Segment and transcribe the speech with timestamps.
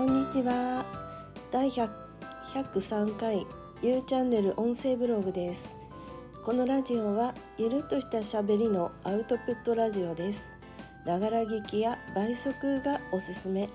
[0.00, 0.82] こんにちは。
[1.50, 1.90] 第100
[2.54, 3.46] 103回
[3.82, 5.76] U チャンネル音声ブログです。
[6.42, 10.54] このラジオはゆるっとしたしゃべりのアウトプットラジオです。
[11.04, 13.68] ながら聞きや倍速がおすすめ。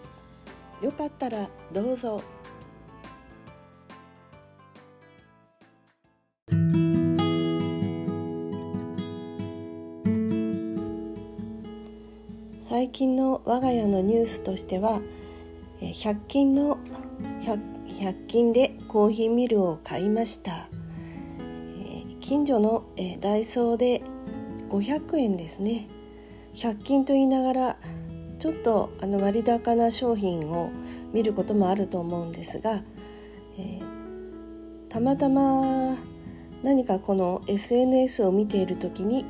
[0.82, 2.20] よかったらどうぞ。
[12.68, 15.02] 最近の我が家のニュースとしては
[15.82, 16.78] 100均の
[17.42, 17.60] 100,
[18.00, 20.70] 100均でコーヒーミルを買いました、
[22.20, 22.86] 近所の、
[23.20, 24.02] ダイソーで
[24.70, 25.88] 500円ですね。
[26.56, 27.78] 100均と言いながら
[28.40, 30.72] ちょっとあの割高な商品を
[31.14, 32.84] 見ることもあると思うんですが、
[33.58, 35.98] えー、たまたま
[36.64, 39.26] 何かこの SNS を見ている時に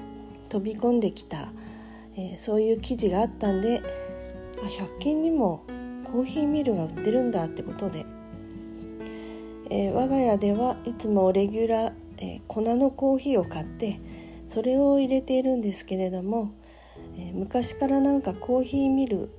[0.49, 1.51] 飛び込んできた、
[2.15, 3.81] えー、そういう記事があったんで
[4.57, 5.63] 100均にも
[6.15, 8.05] コーヒーミルが売ってるんだってことで、
[9.69, 13.99] えー、我が家ではいつもレギュラー、えー、粉のコーヒーを買って
[14.47, 16.53] それを入れているんですけれども、
[17.17, 19.29] えー、昔からなんかコーヒーミル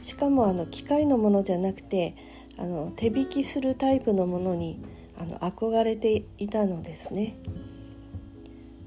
[0.00, 2.16] しかもあの機械のものじゃなくて
[2.56, 4.82] あの手引きするタイプのものに
[5.18, 7.36] あの憧れていたのですね、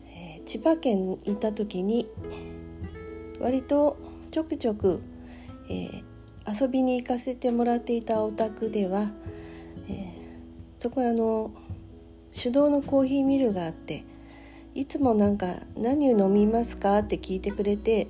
[0.08, 2.10] えー、千葉県にいた時に
[3.40, 3.98] 割と
[4.32, 5.00] ちょくちょく、
[5.70, 6.13] えー、
[6.48, 9.12] 遊びに行かせてもらっていたお宅では、
[9.90, 11.52] えー、そこはあの
[12.34, 14.04] 手動のコーヒーミルがあって
[14.76, 18.08] いつもなんか「何を飲みますか?」って聞いてくれて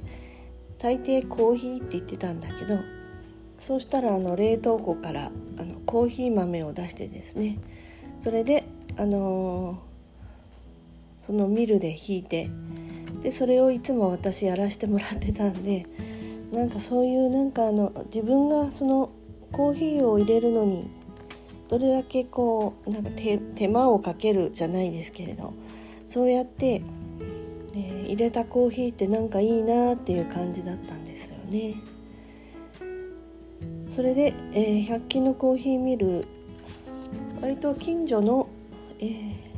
[0.77, 2.79] 大抵コーヒーって言ってたんだけど
[3.59, 7.59] そうしたらあの冷凍庫からあのコーヒー豆を出してですね
[8.21, 8.65] それで
[8.97, 12.49] あのー、そのミルで引いて
[13.21, 15.85] でそれをいつも私やらせてもらってたんで
[16.53, 19.09] なんかそういうなんかあの自分がその
[19.51, 20.87] コーヒーを入れるのに
[21.67, 23.09] どれだけこうなんか
[23.55, 25.53] 手間をかけるじゃないですけれど
[26.07, 26.83] そうやって、
[27.73, 31.75] えー、入れたコーヒーってなんかいいなっていう感じだったんですよね。
[33.95, 36.25] それで、えー、100均のコーヒーミル
[37.41, 38.47] 割と近所の、
[38.99, 39.03] え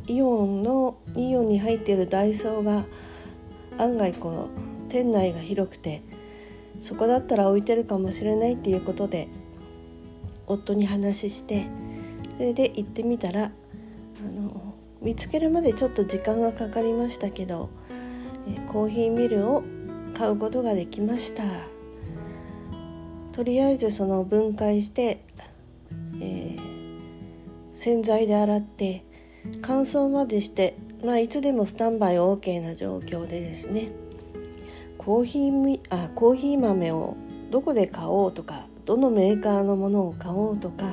[0.08, 2.86] ー、イオンのイオンに入っているダイソーが
[3.78, 4.50] 案外こ
[4.88, 6.02] う店内が広くて
[6.86, 9.28] そこだったら置いてるかもしれないっていうことで
[10.46, 11.66] 夫に話して
[12.38, 17.70] それで行ってみたらあの見つけるまでちょっと時間がかかりましたけど、
[18.48, 19.64] えコーヒーミルを
[20.16, 21.44] 買うことができました。
[23.34, 25.24] とりあえずその分解して、
[26.20, 26.60] えー、
[27.74, 29.04] 洗剤で洗って
[29.62, 34.05] 乾燥までして、まあ、いつでもスタンバイ OK な状況でですね。
[35.06, 37.16] コーヒーあコーヒー豆を
[37.52, 40.90] どこで買おうとかどのメーカーのものを買おうとか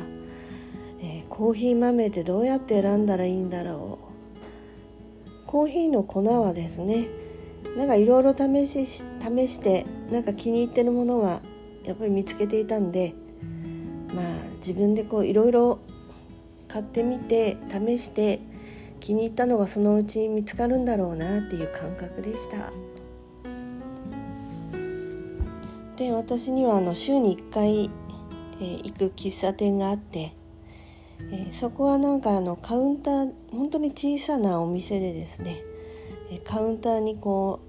[1.01, 3.99] えコーヒー豆ってどうやって選んだらいいんだろ
[5.47, 5.47] う。
[5.47, 7.07] コーヒーの粉はですね
[7.77, 9.05] なんかいろいろ試し試
[9.49, 11.41] してなんか気に入ってるものは
[11.85, 13.15] やっぱり見つけていたんで
[14.15, 14.25] まあ
[14.59, 15.79] 自分でこういろいろ
[16.69, 18.41] 買ってみて試して
[19.01, 22.73] 気に入ったのがそのうちに見つかるんだろうなっていう感覚でした。
[26.03, 27.91] で私にはあの週に1回、
[28.61, 30.35] えー、行く喫茶店があって
[31.31, 35.63] えー、そこはなんかあのカウンター本当に小さなお店でですね、
[36.45, 37.61] カウンターにこ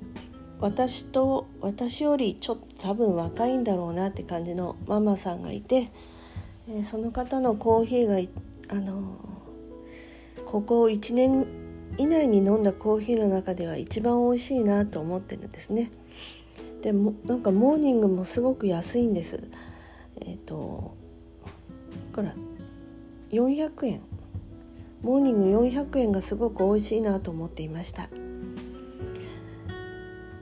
[0.60, 5.90] う私と私よりちょっと多分若いんだろうなって感じのママさんがいて、
[6.68, 9.18] え、その方のコーヒーがあの
[10.46, 11.46] ここ1年
[11.98, 15.92] 以内に飲んだコーヒーの中では一番美味しいなと思ってるんですね。
[16.84, 19.42] でもなんかモーニングもすごく安いんです。
[20.20, 20.98] えっ、ー、と
[22.14, 22.36] ほら
[23.32, 24.02] 400円。
[25.02, 28.10] モーニング400円がすごく美味しいなと思っていました。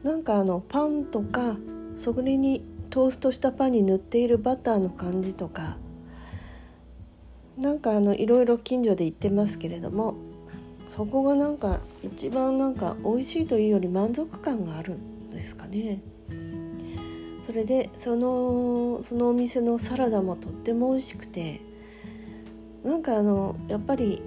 [0.01, 1.57] なんかあのパンとか
[1.95, 5.77] それにトーストしたパンに塗っているバターの感じとか
[7.55, 10.15] なんかあのいろいろ近所で言ってますけれども
[10.95, 16.01] そこがなんか一番なんか美味しいというより満足感があるんですかね。
[17.45, 21.61] それでそのそのお店のサラダもとっても美味しくて
[22.83, 24.21] なんかあのやっぱり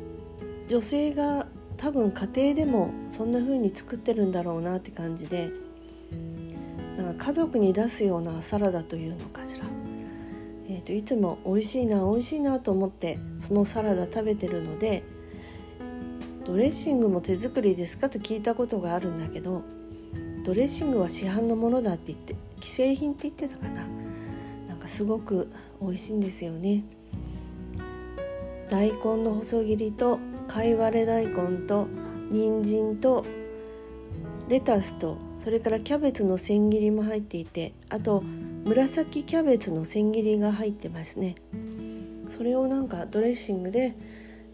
[0.69, 1.47] 女性が
[1.77, 5.51] 多分家庭でもそんな風に作ってるんだろうなって感じで
[6.97, 9.67] なんか家族に出すようなサラダというのかしら、
[10.69, 15.03] えーと、いつも美味しいな美味しいなと思ってそのサラダ食べてるので
[16.47, 19.63] ドレッシングも手作りですかと聞いたことがあるんだけど
[20.45, 23.83] ドレッシングは市販のものだって言って既製品って言ってたかな。
[24.67, 25.53] なんかすごく
[25.83, 26.83] 美味しいんですよね。
[28.71, 30.19] 大根の細切りと
[30.49, 31.87] 貝割れ大根と
[32.31, 33.27] 人参と
[34.49, 38.23] レタスとそれからキャベツの千切りも入っていてあと
[38.65, 41.35] 紫キャベツの千切りが入ってますね。
[42.31, 43.95] それをなんかドレッシングで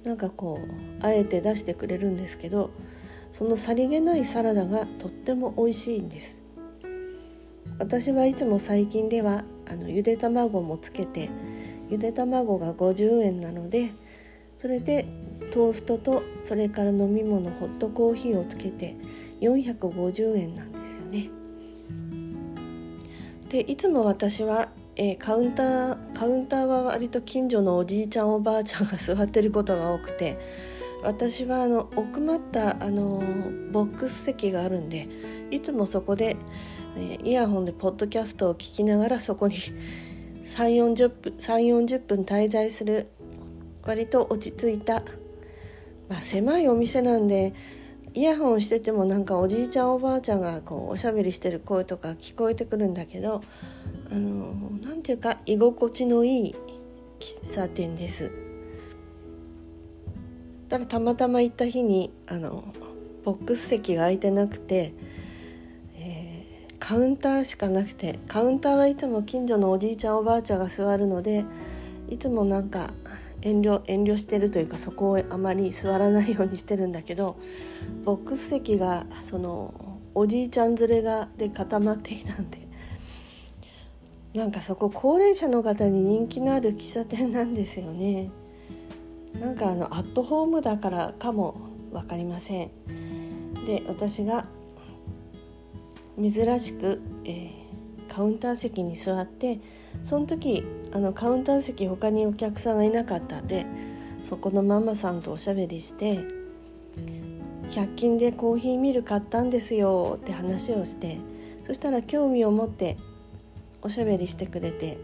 [0.03, 2.71] なんかこうあえて出してくれるんですけど
[3.31, 6.43] そのさりげないサラダがとっても美味しいんです。
[7.81, 11.31] 私はいつも最近ではあのゆで卵もつけて
[11.89, 13.93] ゆで卵が50円なので
[14.55, 15.07] それで
[15.51, 18.97] トーストとそれから飲み物ホットコーヒーをつけて
[19.41, 21.31] 450円なんですよね。
[23.49, 30.39] でいつも私は、えー、カウンターカウンターは割と近所のおじいちゃんおばあちゃんが座ってることが多くて
[31.03, 33.23] 私はあの奥まったあの
[33.73, 35.09] ボックス席があるんで
[35.51, 36.37] いつもそこで、
[36.97, 39.73] イヤホンでポッドキャストを聞きながらそこに3
[40.45, 43.09] 4 0分3 40分滞在する
[43.83, 45.03] 割と落ち着いた、
[46.09, 47.55] まあ、狭いお店なんで
[48.13, 53.41] イヤホンしててもなんかおじいちゃんおばあちゃんがこうおしゃべりしてる声とか聞こえてくるんだけど
[54.11, 54.53] あの
[54.83, 56.55] なんていうか居心地のいい
[57.21, 58.31] 喫茶店です。
[60.69, 62.65] ただたまたま行った日にあの
[63.25, 64.95] ボックス席が空いてなくて、
[66.81, 71.45] カウンターしかなくてカウンターはいつも近所のおじいちゃんおばあちゃんが座るので
[72.09, 72.91] いつもなんか
[73.43, 77.37] 遠慮遠慮してるというかそこをあまり座らないようにしてるんだけど
[78.05, 82.67] ボックス席がそのおじいちゃん連れがで固まっていたんで
[84.35, 88.31] なんかそこ高齢者の方に人気のある喫茶店なんですよね。
[89.35, 91.55] なんかあのアットホームだからかも
[91.93, 92.71] 分かりません
[93.67, 94.47] で私が
[96.21, 99.61] 珍しく、えー、カウンター席に座って
[100.05, 103.67] その時あのカウンター席他にお客さんがいなかったんで
[104.23, 106.21] そこのママさんとおしゃべりして
[107.71, 111.19] 「100均でコーヒーミル買ったんですよ」って話をして
[111.67, 112.99] そしたら興味を持って
[113.83, 114.99] おしゃべりしてくれて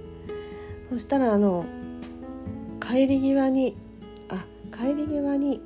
[0.90, 1.64] そしたらあの
[2.80, 3.76] 帰り際に
[4.28, 4.44] あ
[4.76, 5.60] 帰り際に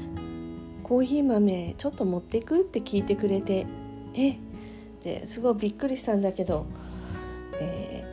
[0.84, 3.66] 「コーヒー豆ちょっと持っていく?」って聞いてくれて
[4.14, 4.36] 「え
[5.00, 6.66] ってすごいびっくりしたんだけど、
[7.58, 8.04] え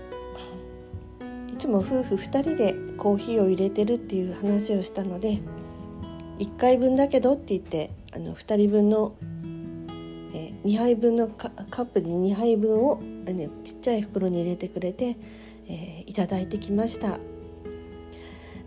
[1.19, 5.39] ー、いつも夫婦2人でコーヒーを入れてるっていう話をしたので
[6.39, 9.16] 1回分だけどって言ってあの2人分の、
[10.34, 15.18] えー、2杯分のカップで2杯分をあのちっちゃい袋に入れてくれて、
[15.68, 17.19] えー、いただいてきました。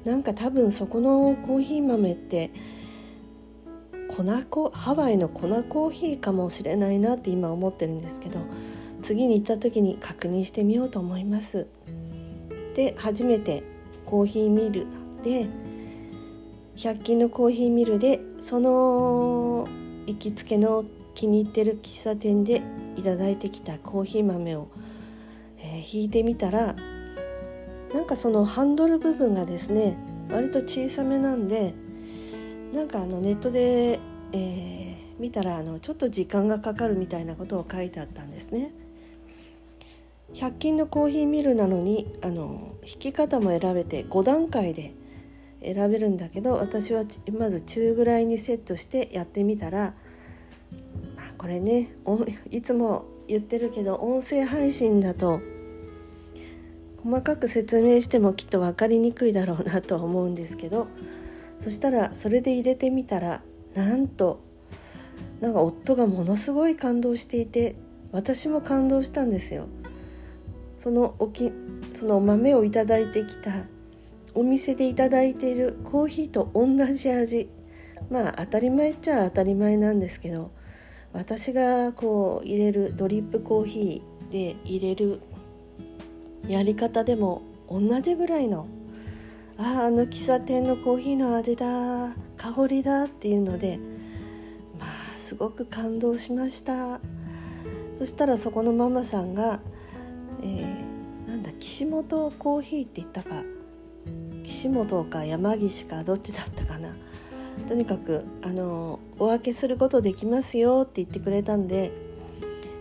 [0.05, 2.51] なんか多分そこのコーヒー豆って
[4.11, 8.41] 粉コハワイの粉コーヒーかもしれないなって今思ってるんですけど
[9.03, 11.67] 次に行った時に確認してみようと思います。
[12.75, 13.63] で初めて
[14.05, 14.87] コーヒーミル
[15.23, 15.49] で
[16.77, 19.69] 100均のコーヒーミルでその
[20.07, 20.85] 行きつけの
[21.15, 22.63] 気に入ってる喫茶店で
[22.97, 24.69] いただいてきたコーヒー豆を、
[25.59, 26.75] えー、引いてみたら
[27.93, 29.99] なんかそのハンドル部分がですね
[30.31, 31.75] 割と小さめなんで
[32.73, 33.99] なんかあのネットで、
[34.33, 38.73] えー、見たらあのちょっと時間がかかるみたいなことを書いてあったんですね。
[40.35, 44.95] 100均のコーヒーミルなのにあの引き方も選べて5段階で
[45.61, 47.05] 選べるんだけど私は
[47.37, 49.95] まず中ぐらいにセットしてやってみたら、
[51.17, 51.97] まあ、これね
[52.51, 55.41] いつも言ってるけど音声配信だと
[57.03, 60.87] 細かく説明してもきっと分かりにくいだろうなと思うんですけど
[61.61, 63.43] そしたらそれで入れてみたら
[63.75, 64.41] なんと
[65.41, 67.77] なんか夫がものすごい感動していて
[68.13, 69.69] 私も感動したんですよ。
[70.79, 71.53] そのおき
[71.93, 73.53] その豆をいただいてきた
[74.35, 77.51] お店でいただいているコーヒーと同じ味
[78.11, 80.53] まあ当たり前っちゃ当たり前なんですけど
[81.13, 85.21] 私がこう入れるドリップコーヒーで入れる
[86.49, 88.67] やり方でも同じぐらいの
[89.63, 93.79] あああの喫茶店のコーヒーの味だ香りだっていうので
[94.79, 97.01] まあすごく感動しました。
[97.95, 99.61] そしたらそこのママさんが、
[100.43, 103.43] えー、なんだ岸本コーヒーって言ったか
[104.43, 106.97] 岸本か山岸かどっちだったかな。
[107.69, 111.93] とにかくあのお分けすることできますよって言ってくれたんで、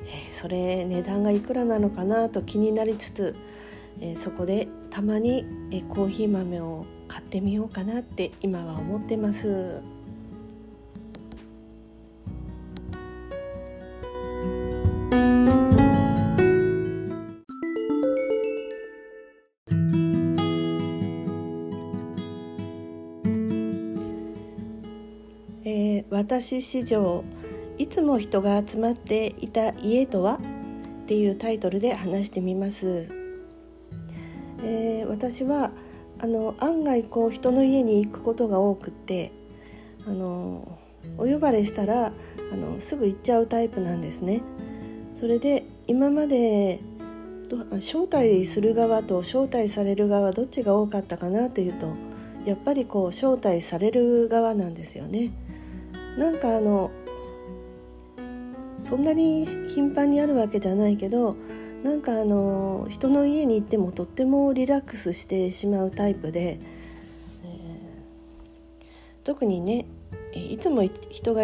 [0.06, 3.36] えー、それ値段がいくらなのかなと気になりつつ
[4.02, 9.82] えそこでたまに、えコーヒー豆を買ってみようかなって今は思ってます。
[25.66, 27.24] え、私史上
[27.78, 30.40] いつも人が集まっていた家とは
[31.04, 33.19] っていうタイトルで話してみます。
[34.64, 35.72] えー、私は
[36.20, 39.32] あの案外こう人の家に行くことが多くって
[40.08, 40.78] あの
[41.18, 42.12] お呼ばれしたら
[42.52, 44.42] あのすぐ行っちゃうタイプなんですね
[45.20, 46.80] それで今まで
[47.72, 51.94] 招待する側と招待される側どっちが多かったかなというと
[52.46, 55.32] やっぱりこう招待される側なんですよね。
[56.18, 56.92] なんかあの
[58.82, 61.36] そんなに頻繁にあるわけじゃないけど
[61.84, 66.60] なんかあの人の家に行ってもとってもリラックスしてしまうタイプで、
[67.44, 69.86] えー、特にね
[70.34, 71.44] いつも人が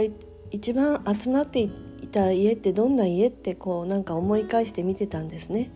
[0.51, 1.69] 一番集まってい
[2.11, 5.71] た家ってどんな家ってこうなんか思い返して見てたんですね。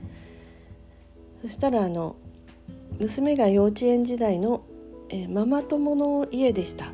[1.41, 2.15] そしたらあの
[2.99, 4.63] 娘が幼稚園時代の、
[5.09, 6.91] えー、ママ友の家でした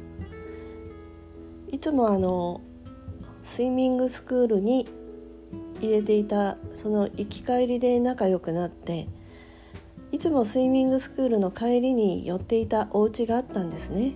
[1.72, 2.62] いつもあの
[3.44, 4.88] スイミングスクールに
[5.82, 9.08] 入れていたその行き帰りで仲良くなって
[10.12, 14.14] いつもスイミングスクールの帰りに寄っていたお家があったんですね。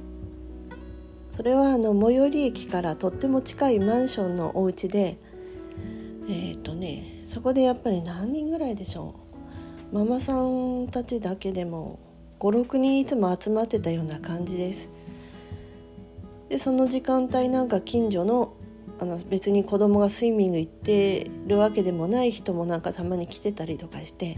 [1.32, 5.18] それはあの最寄り駅からとっても近いマンションのお家で
[6.28, 9.16] えっ、ー、とねそこでやっぱり何人ぐらいでしょ
[9.94, 9.96] う。
[9.96, 12.00] ママさんたちだけでも
[12.40, 14.90] 56人いつも集まってたような感じです。
[16.48, 18.54] でその時間帯なんか近所の
[19.00, 24.38] あの別に子供がスイミング行ってるわけでもない人もなんかたまに来てたりとかして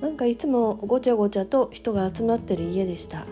[0.00, 3.26] なんかいつもごちゃごちゃと人が集まってる家でした。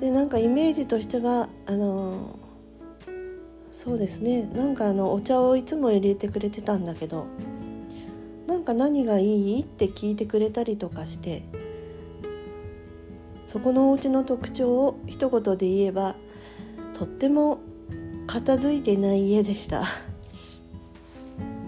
[0.00, 2.38] でなんかイメージとしてはあの
[3.72, 4.42] そうですね。
[4.54, 7.26] なんかあのお茶をいつも入れてくれてたんだけど
[8.46, 11.42] なんか何がいいって聞いてくれたりとかして
[13.48, 16.16] そこのお家の特徴を一言で言えば
[16.98, 17.60] とっても
[18.26, 19.84] 片付いてない家でした。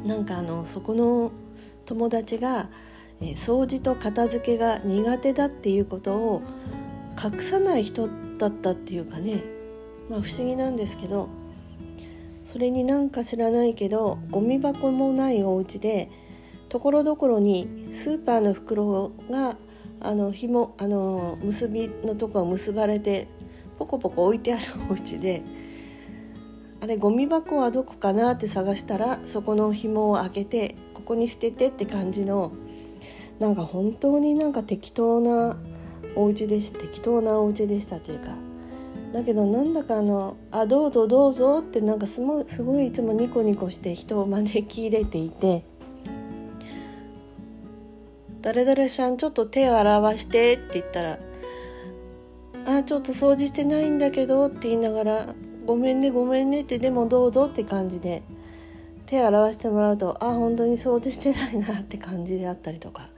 [0.05, 1.33] なんかあのそこの
[1.85, 2.69] 友達が、
[3.21, 6.43] 掃除と片付けが苦手だっていうことを
[7.23, 8.09] 隠さない人
[8.39, 9.43] だったっていうかね。
[10.09, 11.29] まあ不思議なんですけど
[12.45, 16.11] それになんか知らないけどゴミ箱もないお家で
[16.69, 19.57] ところどころにスーパーの袋が
[20.01, 23.29] あの紐あの結びのとこが結ばれて
[23.79, 25.43] ポコポコ置いてあるお家で
[26.81, 32.53] あれゴミ箱はどこかなって探したらそこの紐を開けてここに捨ててって感じの
[33.39, 35.57] なんか本当になんか適当な
[36.15, 38.31] お家でし適当なお家でしたというか
[39.13, 45.65] だけどなんだかあの「あどうぞどうぞ」ってなんかすごすごいいつもニコニコして人を招き入れていて。
[48.47, 51.19] 誰々さんちょっと手を洗わしてって言ったら
[52.65, 55.35] あちょっと掃除してないんだけどって言いながら
[55.67, 58.23] ごめんねごめんねってでもどうぞって感じで
[59.07, 63.09] 手洗わせてもらうとあ本当に掃除してないなって感じであったりとか。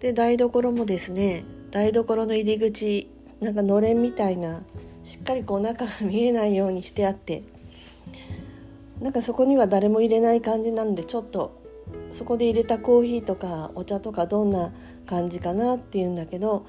[0.00, 4.62] で台所もですね台所の入り口なんかのれんみたいな
[5.02, 7.42] しっかりこう中が見えないようにしてあって
[9.00, 11.60] なんかそこには誰も入れない感じなんでちょっと
[12.10, 14.72] そこで入れたコーヒーとかお茶とかどんな
[15.06, 16.66] 感じかなっていうんだけど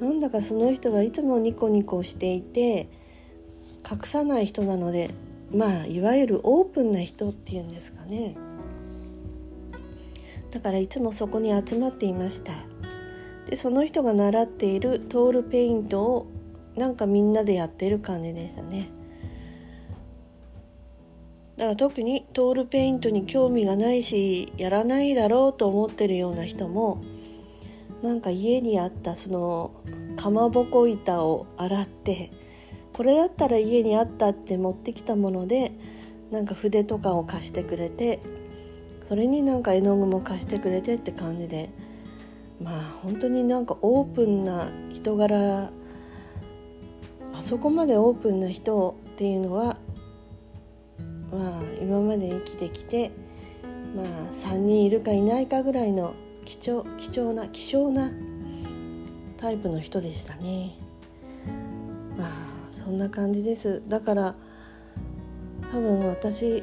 [0.00, 2.88] なんだかその人はいつもニコニコしていて
[3.90, 5.10] 隠さない人なので
[5.54, 8.36] まあいわゆるオープンな人っていうんですかね。
[10.50, 12.52] だからいつもそこに集まっていました。
[13.46, 16.26] でその人が習っているトールペイントを
[16.76, 18.88] なんかみんなでやってる感じでしたね。
[21.56, 27.02] だから特にトールペイントに興味がないしやらないだろうと思ってるような人も
[28.02, 29.70] なんか家にあったその
[30.16, 32.30] かまぼこ板を洗って
[32.92, 35.72] これだったら家にあったって持ってきたもので
[36.30, 38.20] なんか筆とかを貸してくれて
[39.08, 41.70] それになんか絵の具も貸してくれてって感じで
[42.60, 45.70] まあ本当になんかオープンな人柄
[47.34, 49.76] あそこまでオープンな人っていうのは
[51.30, 53.10] まあ今まで生きてきて
[53.94, 58.10] まあ3人いるかいないかぐらいの貴重貴重な希少な
[59.36, 60.74] タイプの人でしたね。
[62.16, 62.30] まあ
[62.70, 63.82] そんな感じです。
[63.88, 64.34] だから
[65.72, 66.62] 多分私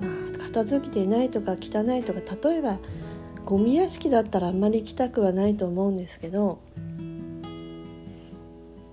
[0.00, 2.78] まあ片付けてないとか汚いとか例えば
[3.44, 6.58] ゴミ屋敷だったらあんまり行きたくはないと思うんですけど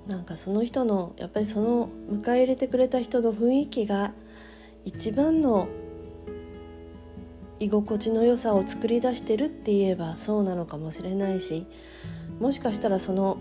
[0.07, 4.13] なんかその人のやっぱりその迎え入れてくれた人の雰囲気が
[4.85, 5.67] 一番の
[7.63, 11.65] 居心地の良さを作り出してるって言えばそうなのかもしれないし
[12.39, 13.37] もしかしたらその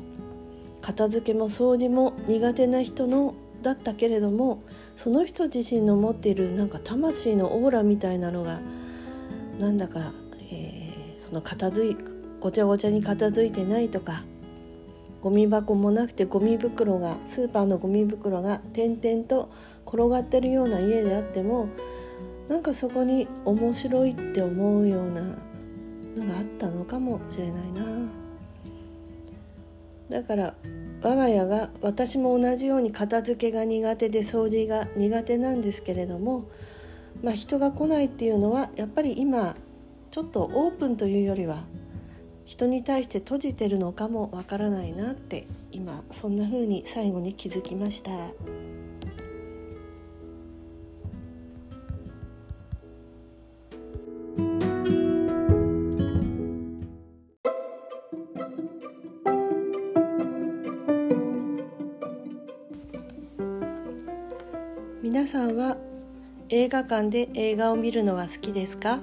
[0.81, 4.62] 片付けも掃除も苦手な人のだったけれども
[4.97, 8.61] その人自身の持っているなんか魂のオーラみたいなのが
[9.59, 10.12] なんだか、
[10.50, 11.97] えー、その片付い
[12.41, 14.25] ごちゃごちゃに片付いてないとか
[15.21, 19.50] ゴミ箱もなくてゴミ袋がスーパーのゴミ袋が点々と
[19.87, 21.69] 転がってるような家であっても
[22.52, 25.26] なんかそこに面白いって思うようなの
[26.30, 27.82] があったのかもしれないな
[30.11, 30.54] だから
[31.00, 36.44] 我が家が私も同じように片付けが苦手で掃除が苦手なんですけれども、
[37.23, 39.56] まあ、人が来ないっていうのはやっぱり今
[40.11, 41.64] ちょっとオープンというよりは
[42.44, 48.11] 人に対して閉じてるのかもわからないなって今そんな風に最後に気づきました。
[66.82, 69.00] 画館で映画を見るのは好きですか？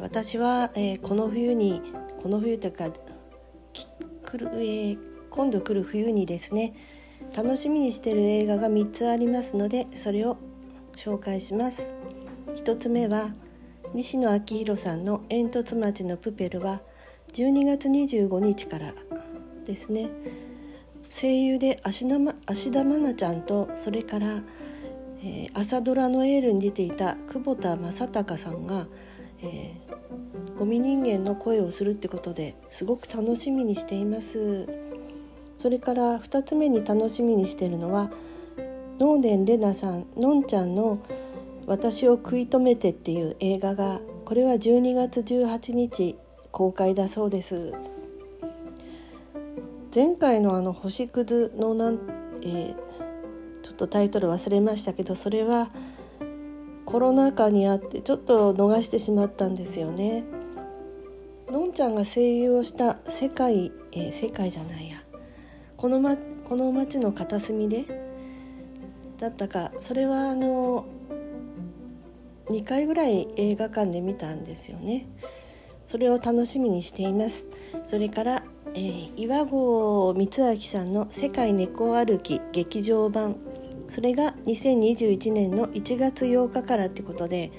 [0.00, 1.80] 私は、えー、この冬に
[2.22, 2.90] この冬というか
[4.24, 4.98] 来る、えー、
[5.30, 6.74] 今度来る冬にですね
[7.36, 10.38] 楽しみにしてる映画が3つありますのでそれを
[10.96, 11.94] 紹介します。
[12.56, 13.32] 1つ目は
[13.94, 16.80] 西野昭弘さんの「煙突町のプペル」は
[17.32, 18.92] 12月25日から
[19.64, 20.08] ですね。
[21.08, 24.42] 声優で芦田愛菜ちゃんとそれから、
[25.26, 28.86] えー、朝ドラのエールに出ていた久保田正孝さんが、
[29.42, 34.68] えー、ゴミ人間の声をするってことですごく楽しみにしています。
[35.58, 38.10] それから2つ目に楽しみにしてるのは
[39.00, 40.98] ノーデンレナさんのんちゃんの
[41.66, 46.16] 「私を食い止めて」っていう映画がこれは12月18日
[46.52, 47.72] 公開だそうです。
[49.92, 51.98] 前回のあの星屑のなん、
[52.42, 52.85] えー、
[53.76, 55.68] っとタイトル忘れましたけどそれは
[56.86, 60.24] コロナ禍にあってちょっと逃してしまったんですよね。
[61.50, 64.96] のんちゃんが声優をした世界、えー、世界じゃないや。
[65.76, 66.16] この,、ま、
[66.48, 67.84] この町の片隅で
[69.18, 70.86] だったかそれはあの
[72.46, 75.06] 2回ぐらい映画館で見たんですよね。
[75.90, 77.48] それを楽しみにしています。
[77.84, 78.42] それから、
[78.74, 83.36] えー、岩合光明さんの「世界猫歩き劇場版」
[83.88, 87.52] それが2021年の1月8日からってことで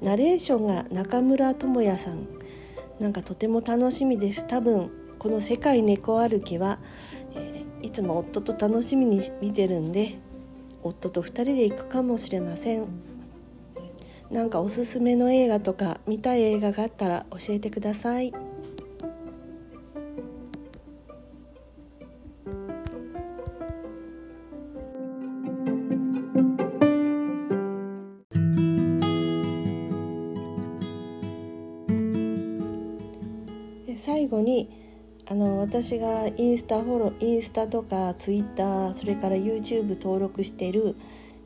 [0.00, 2.26] ナレーションが中村智也さん。
[3.00, 4.46] なんかとても楽しみです。
[4.46, 6.78] 多分この「世界猫歩きは」
[7.34, 10.18] え、いつも夫と楽しみに見てるんで
[10.82, 12.86] 夫と2人で行くかもしれません。
[14.30, 18.32] なんかおすすめの映画とか見たい映画があったら教えてください。
[35.74, 40.94] 私がインスタフォローインスタとかツイッターそれから YouTube 登録している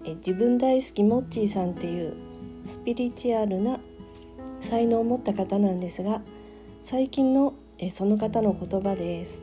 [0.04, 2.14] え自分大好きモッチーさんっていう
[2.66, 3.80] スピリチュアルな
[4.60, 6.20] 才能を持った方なんですが
[6.84, 9.42] 最近のえその方の言葉です。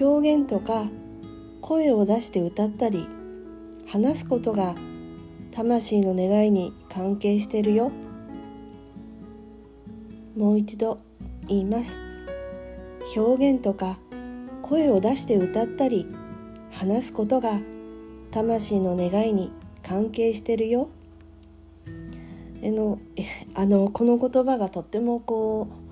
[0.00, 0.86] 表現とか
[1.60, 3.06] 声を出して歌ったり
[3.86, 4.76] 話すことが
[5.50, 7.92] 魂の願いに関係してるよ。
[10.38, 11.00] もう一度
[11.46, 12.03] 言います。
[13.16, 13.98] 表現とか
[14.62, 16.06] 声を出して歌ったり
[16.70, 17.60] 話すことが
[18.30, 20.88] 魂の願いに関係してるよ。
[21.86, 22.98] あの
[23.54, 25.84] あのこの言葉がとってもこう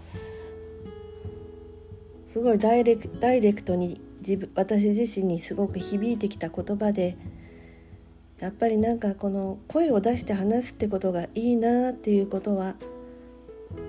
[2.32, 7.16] すごいダイレクダイレクトに自分私自身にすごく響いてきた言葉で
[8.40, 12.76] やっぱりなんかこの声を出して話すってことがいいなっていうことは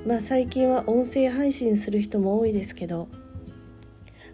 [0.06, 3.08] まあ最近は音声配信する人も多いですけど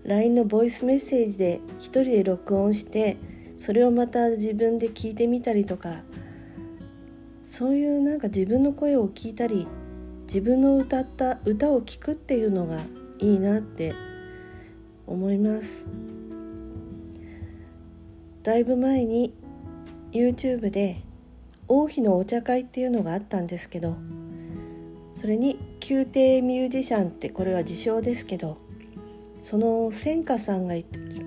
[0.06, 3.18] LINE のボイスメッセージで一人で録音して
[3.58, 6.02] それをまた自分で聞いてみたりとか
[7.50, 9.68] そういうなんか自分の声を聞いたり
[10.24, 12.82] 自分の歌った歌を聴くっていうのが
[13.20, 13.94] いいなって
[15.08, 15.88] 思います。
[18.44, 19.34] だいぶ前に
[20.12, 21.02] YouTube で
[21.68, 23.98] 王妃のお茶会っていうのがあったんですけど
[25.16, 28.58] それに宮廷ミュージシャンってこれは自称ですけど
[29.42, 30.76] その千花さんが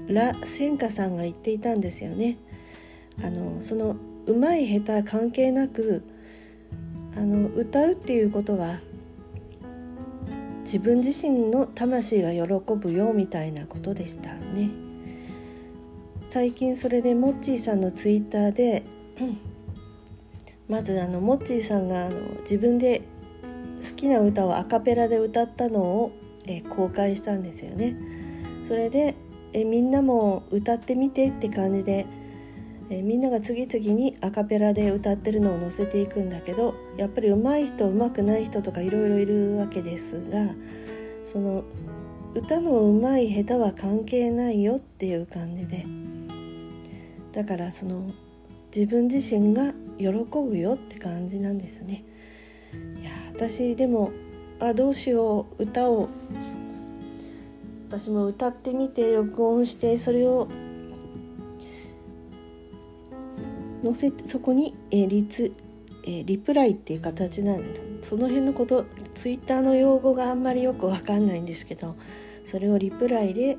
[0.08, 2.38] ら千花さんが言っていたんですよね。
[3.22, 3.96] あのその
[4.26, 6.02] 上手い下手関係なく
[7.16, 8.78] あの歌うっていうことは
[10.64, 12.42] 自分自身の魂が喜
[12.74, 14.70] ぶよみたいなことでしたね
[16.30, 18.84] 最近それでモッチーさんのツイッターで
[20.68, 23.02] まずあのモッチーさんがあの自分で
[23.86, 26.12] 好きな歌をアカペラで歌ったのを、
[26.46, 27.96] え公開したんですよね
[28.66, 29.14] それで
[29.52, 32.06] えみんなも歌ってみてって感じで
[32.90, 40.54] えみんなが次々にアカペラで歌ってるのを載せていくんだけどやっぱり上手い人上手くない人とかいろいろいるわけですが
[41.24, 41.64] その
[42.34, 45.86] 歌の上手い下手は関係ないよっていう感じで
[47.32, 48.10] だからその
[48.74, 52.04] 自分自身が喜ぶよって感じなんですね。
[53.00, 54.12] いや私でも
[54.62, 56.08] あどうしよう歌を
[57.88, 60.48] 私も歌ってみて録音してそれを
[63.82, 65.52] 載せてそこに、えー、リツ、
[66.04, 67.64] えー、リプライっていう形なん
[68.02, 71.96] その辺のことツイッターの用語があんまりよくわかんないんですけど
[72.46, 73.58] それをリプライで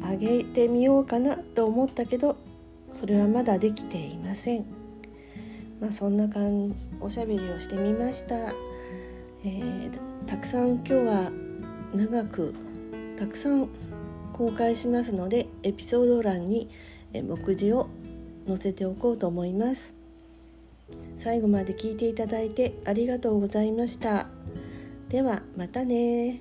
[0.00, 2.36] 上げてみようかなと思ったけど
[2.92, 4.84] それはまだできていません。
[5.80, 11.30] まあそんな感おしゃべりをしてみました、えー、たくさん今日は
[11.94, 12.54] 長く
[13.18, 13.68] たくさん
[14.32, 16.68] 公開しますのでエピソード欄に
[17.12, 17.88] 目次を
[18.46, 19.94] 載せておこうと思います。
[21.16, 24.26] 最後まで聞いていただいてありがとうございました。
[25.08, 26.40] ではまたね